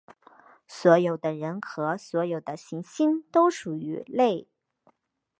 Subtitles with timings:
[0.67, 4.47] 所有的人和所有的行星都属于类。